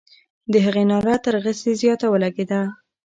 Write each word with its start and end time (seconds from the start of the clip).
د 0.51 0.53
هغې 0.65 0.83
ناره 0.91 1.15
تر 1.25 1.35
غسي 1.43 1.71
زیاته 1.81 2.07
ولګېده. 2.09 2.61